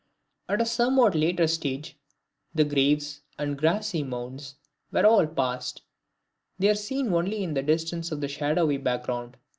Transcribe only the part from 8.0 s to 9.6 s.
of the shadowy background.